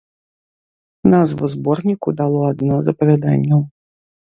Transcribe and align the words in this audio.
Назву 1.13 1.45
зборніку 1.53 2.15
дало 2.23 2.41
адно 2.51 2.81
з 2.87 2.97
апавяданняў. 2.97 3.65